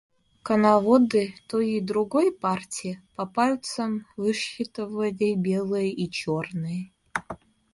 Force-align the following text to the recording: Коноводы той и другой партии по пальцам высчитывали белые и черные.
Коноводы 0.41 1.35
той 1.47 1.65
и 1.77 1.79
другой 1.79 2.31
партии 2.31 2.99
по 3.15 3.27
пальцам 3.27 4.07
высчитывали 4.17 5.35
белые 5.35 5.91
и 5.93 6.09
черные. 6.09 6.91